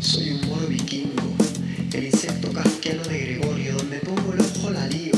Soy 0.00 0.30
un 0.30 0.48
mono 0.48 0.66
vikingo, 0.66 1.22
el 1.92 2.04
insecto 2.04 2.52
casquiano 2.52 3.04
de 3.04 3.18
Gregorio, 3.18 3.76
donde 3.76 3.98
pongo 3.98 4.32
el 4.32 4.40
ojo 4.40 4.70
la 4.70 4.86
lío. 4.88 5.12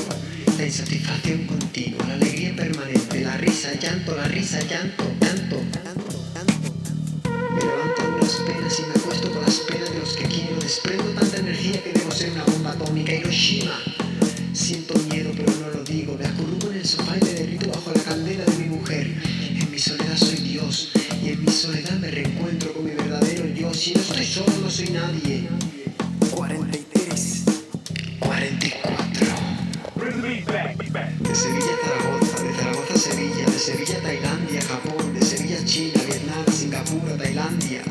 La 0.59 0.67
insatisfacción 0.67 1.47
continua, 1.47 2.07
la 2.07 2.15
alegría 2.15 2.55
permanente, 2.55 3.23
la 3.23 3.39
risa, 3.39 3.73
llanto, 3.81 4.15
la 4.15 4.29
risa, 4.29 4.59
el 4.59 4.69
llanto. 4.69 5.05
Me 7.55 7.61
levanto 7.61 8.03
unas 8.15 8.33
penas 8.47 8.79
y 8.79 8.83
me 8.83 9.01
acuesto 9.01 9.33
con 9.33 9.43
las 9.43 9.61
penas 9.61 9.91
de 9.91 9.99
los 10.01 10.13
que 10.13 10.25
quiero. 10.25 10.57
Desprendo 10.61 11.11
tanta 11.19 11.39
energía 11.39 11.83
que 11.83 11.93
debo 11.95 12.11
ser 12.11 12.31
una 12.33 12.45
bomba 12.45 12.73
atómica. 12.73 13.15
Hiroshima. 13.15 13.81
Siento 14.53 14.95
miedo, 15.11 15.31
pero 15.35 15.51
no 15.61 15.71
lo 15.79 15.85
digo. 15.85 16.15
Me 16.19 16.27
acurruco 16.27 16.71
en 16.71 16.77
el 16.77 16.87
sofá 16.87 17.17
y 17.17 17.25
me 17.25 17.33
derrito 17.33 17.69
bajo 17.69 17.91
la 17.95 18.03
candela 18.03 18.45
de 18.45 18.57
mi 18.59 18.69
mujer. 18.69 19.07
En 19.59 19.71
mi 19.71 19.79
soledad 19.79 20.17
soy 20.19 20.37
Dios. 20.37 20.91
Y 21.25 21.31
en 21.31 21.43
mi 21.43 21.51
soledad 21.51 21.99
me 22.01 22.11
reencuentro 22.11 22.71
con 22.75 22.85
mi 22.85 22.91
verdadero 22.91 23.45
Dios. 23.45 23.89
Y 23.89 23.95
no 23.95 24.01
estoy 24.03 24.27
solo, 24.27 24.53
no 24.63 24.71
soy 24.71 24.91
nadie. 24.91 25.49
43. 26.31 27.45
44. 28.19 29.35
De 31.21 31.35
Sevilla 31.35 31.65
a 31.65 31.87
Zaragoza, 31.87 32.43
de 32.43 32.53
Zaragoza 32.53 32.93
a 32.93 32.99
Sevilla, 32.99 33.47
de 33.47 33.59
Sevilla 33.59 33.97
a 33.97 34.03
Tailandia, 34.03 34.61
Japón, 34.61 35.15
de 35.15 35.25
Sevilla 35.25 35.57
a 35.59 35.65
China, 35.65 36.03
Vietnam, 36.07 36.45
Singapur, 36.53 37.11
a 37.11 37.17
Tailandia, 37.17 37.83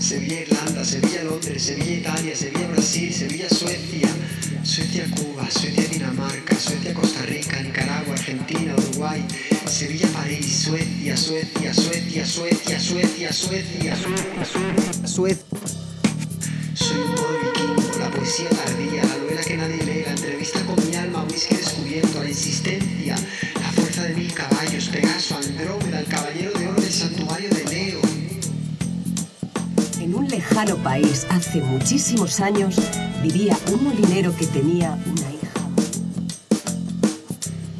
Sevilla 0.00 0.40
Irlanda, 0.40 0.82
Sevilla 0.82 1.24
Londres, 1.24 1.62
Sevilla 1.62 1.92
Italia, 1.92 2.34
Sevilla 2.34 2.66
Brasil, 2.68 3.12
Sevilla 3.12 3.48
Suecia, 3.50 4.08
Suecia 4.62 5.04
Cuba, 5.16 5.50
Suecia 5.50 5.86
Dinamarca, 5.86 6.56
Suecia 6.56 6.94
Costa 6.94 7.26
Rica, 7.26 7.62
Nicaragua, 7.62 8.14
Argentina, 8.14 8.74
Uruguay, 8.74 9.22
Sevilla 9.66 10.08
París, 10.08 10.64
Suecia, 10.64 11.16
Suecia, 11.16 11.72
Suecia, 11.72 12.26
Suecia, 12.26 12.49
Suecia, 13.32 13.94
Suecia, 13.94 14.44
Suecia, 14.44 15.06
Suecia. 15.06 15.44
Soy 16.74 16.96
un 16.98 17.14
vikingo, 17.44 17.98
la 18.00 18.10
poesía 18.10 18.48
tardía, 18.48 19.04
la 19.04 19.16
novela 19.18 19.40
que 19.42 19.56
nadie 19.56 19.82
lee, 19.84 20.02
la 20.04 20.10
entrevista 20.10 20.60
con 20.66 20.88
mi 20.88 20.96
alma, 20.96 21.24
whisky 21.30 21.54
descubierto, 21.54 22.20
la 22.20 22.28
insistencia, 22.28 23.14
la 23.54 23.70
fuerza 23.72 24.02
de 24.02 24.14
mil 24.16 24.34
caballos, 24.34 24.88
Pegaso, 24.88 25.36
Andrómeda, 25.36 26.00
el 26.00 26.06
caballero 26.06 26.58
de 26.58 26.66
oro 26.66 26.80
del 26.80 26.92
santuario 26.92 27.50
de 27.50 27.64
Neo. 27.66 28.00
En 30.00 30.14
un 30.16 30.26
lejano 30.26 30.76
país, 30.78 31.24
hace 31.30 31.60
muchísimos 31.60 32.40
años, 32.40 32.76
vivía 33.22 33.56
un 33.72 33.84
molinero 33.84 34.34
que 34.36 34.46
tenía 34.46 34.98
una 35.06 35.30
hija. 35.30 35.50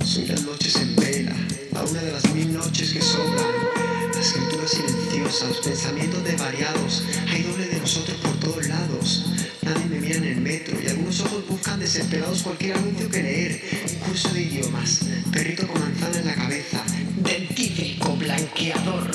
Soy 0.04 0.26
las 0.26 0.42
noches 0.42 0.76
en 0.76 0.94
vela, 0.94 1.34
a 1.74 1.82
una 1.82 2.00
de 2.02 2.12
las 2.12 2.34
mil 2.34 2.52
noches 2.52 2.92
que 2.92 3.02
sobran, 3.02 3.99
la 4.20 4.26
escritura 4.26 4.68
silenciosa, 4.68 5.48
los 5.48 5.60
pensamientos 5.60 6.22
desvariados, 6.22 7.04
hay 7.26 7.42
doble 7.42 7.66
de 7.68 7.80
nosotros 7.80 8.18
por 8.18 8.38
todos 8.38 8.68
lados. 8.68 9.24
Nadie 9.62 9.86
me 9.86 9.98
mira 9.98 10.16
en 10.16 10.24
el 10.24 10.40
metro 10.42 10.76
y 10.78 10.88
algunos 10.88 11.20
ojos 11.20 11.48
buscan 11.48 11.80
desesperados 11.80 12.42
cualquier 12.42 12.76
anuncio 12.76 13.08
que 13.10 13.22
leer. 13.22 13.62
Curso 14.04 14.28
de 14.34 14.42
idiomas, 14.42 15.00
perrito 15.32 15.66
con 15.66 15.80
manzana 15.80 16.18
en 16.18 16.26
la 16.26 16.34
cabeza, 16.34 16.84
dentífrico, 17.16 18.14
blanqueador. 18.16 19.10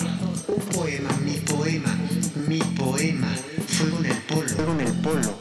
Un 0.47 0.63
poema, 0.73 1.09
mi 1.23 1.33
poema, 1.33 1.95
mi 2.47 2.57
poema, 2.57 3.35
fuego 3.67 3.99
en 3.99 4.05
el 4.05 4.17
polo. 4.23 4.49
Fuego 4.49 4.71
en 4.73 4.87
el 4.87 4.93
polo. 5.03 5.39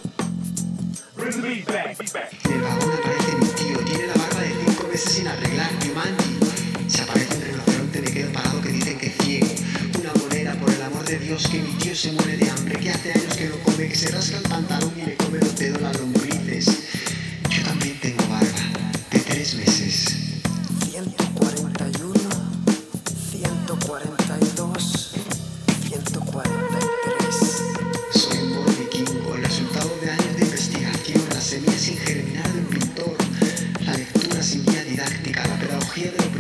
En 1.17 2.53
el 2.53 2.61
vagón 2.61 2.93
aparece 2.93 3.37
mi 3.41 3.47
tío, 3.47 3.79
tiene 3.79 4.09
la 4.09 4.15
barba 4.15 4.41
de 4.43 4.55
cinco 4.67 4.89
meses 4.93 5.11
sin 5.11 5.27
arreglar. 5.27 5.71
Se 5.81 6.24
Dios, 11.25 11.49
que 11.49 11.59
mi 11.59 11.73
tío 11.79 11.95
se 11.97 12.13
muere 12.13 12.37
de 12.37 12.51
hambre, 12.51 12.79
que 12.79 12.91
hace 12.91 13.11
años 13.11 13.35
que 13.35 13.49
no 13.49 13.57
come, 13.61 13.89
que 13.89 13.97
se 13.97 14.11
rasca 14.11 14.37
el 14.37 14.43
pantalón 14.43 14.93
y 14.95 15.07
le 15.07 15.17
come 15.17 15.39
los 15.39 15.57
dedos 15.57 15.81
las 15.81 15.99
lombrices. 15.99 16.67
Yo 17.49 17.63
también 17.63 17.99
tengo 17.99 18.23
barba, 18.29 18.47
de 19.11 19.21
tres 19.21 19.55
meses. 19.55 20.17
141. 20.91 22.15
142. 23.31 25.15
143. 25.89 27.63
Soy 28.13 28.39
un 28.39 28.67
vikingo, 28.79 29.35
el 29.35 29.45
resultado 29.45 29.97
de 30.03 30.11
años 30.11 30.37
de 30.37 30.45
investigación, 30.45 31.23
la 31.31 31.41
semilla 31.41 31.79
sin 31.79 31.97
germinar 31.97 32.53
de 32.53 32.59
un 32.59 32.67
pintor, 32.67 33.17
la 33.81 33.95
lectura 33.95 34.43
sin 34.43 34.67
guía 34.67 34.85
didáctica, 34.85 35.47
la 35.47 35.59
pedagogía 35.59 36.13
del 36.13 36.34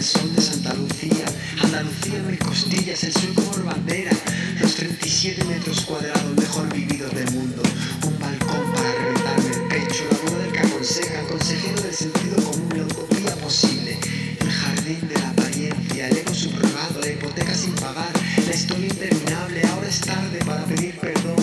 al 0.00 0.06
sol 0.06 0.34
de 0.34 0.40
Santa 0.40 0.72
Lucía, 0.72 1.26
Andalucía 1.62 2.16
en 2.16 2.30
mis 2.30 2.40
costillas, 2.40 3.04
el 3.04 3.12
sur 3.12 3.34
como 3.34 3.64
bandera, 3.66 4.10
los 4.58 4.74
37 4.74 5.44
metros 5.44 5.82
cuadrados 5.82 6.34
mejor 6.38 6.72
vividos 6.72 7.14
del 7.14 7.30
mundo, 7.32 7.60
un 8.06 8.18
balcón 8.18 8.72
para 8.72 8.92
reventarme 8.94 9.50
el 9.50 9.68
pecho, 9.68 10.04
la 10.10 10.16
rueda 10.30 10.44
del 10.44 10.52
que 10.52 10.58
aconseja, 10.60 11.22
consejero 11.28 11.82
del 11.82 11.92
sentido 11.94 12.36
común, 12.36 12.70
la 12.76 12.84
utopía 12.84 13.36
posible, 13.36 13.98
el 14.40 14.50
jardín 14.50 15.06
de 15.06 15.18
la 15.18 15.28
apariencia, 15.28 16.08
el 16.08 16.16
eco 16.16 16.34
subrogado, 16.34 17.00
la 17.02 17.10
hipoteca 17.10 17.54
sin 17.54 17.74
pagar, 17.74 18.10
la 18.46 18.54
historia 18.54 18.86
interminable, 18.86 19.62
ahora 19.66 19.86
es 19.86 20.00
tarde 20.00 20.38
para 20.46 20.64
pedir 20.64 20.96
perdón. 20.96 21.39